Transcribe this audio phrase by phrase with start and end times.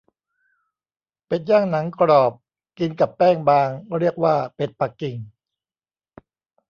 [1.25, 2.33] เป็ดย่างหนังกรอบ
[2.79, 5.17] กินกับแป้งบาง เรียกว่าเป็ดปักกิ่ง